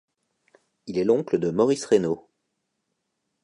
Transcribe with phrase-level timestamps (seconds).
[0.87, 2.27] Il est l'oncle de Maurice Raynaud.